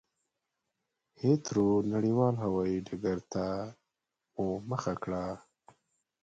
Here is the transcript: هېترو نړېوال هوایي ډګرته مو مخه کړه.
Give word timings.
هېترو 1.21 1.69
نړېوال 1.93 2.35
هوایي 2.43 2.77
ډګرته 2.87 3.45
مو 4.33 4.47
مخه 4.69 4.93
کړه. 5.03 5.25